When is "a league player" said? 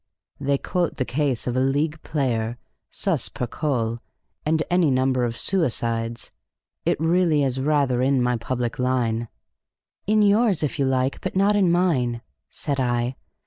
1.55-2.57